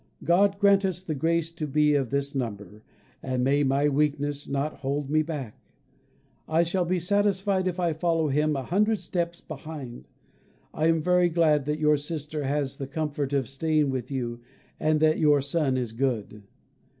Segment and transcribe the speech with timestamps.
[0.23, 2.81] God grant us the grace to be of this number,
[3.21, 5.61] and may my weakness not hold me back.
[6.47, 10.07] I shall be satisfied if I follow him a hundred steps behind.
[10.73, 14.39] I am very glad that your sister has the comfort of staying with you
[14.79, 16.45] and that your son is good.